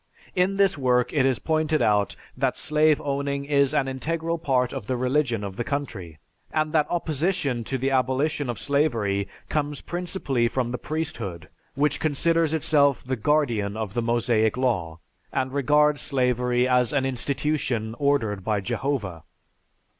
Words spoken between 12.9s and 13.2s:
the